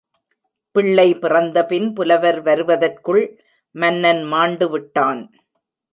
[0.75, 3.23] பிள்ளை பிறந்தபின் புலவர் வருவதற்குள்,
[3.75, 5.21] மன்னன் மாண்டுவிட்டான்.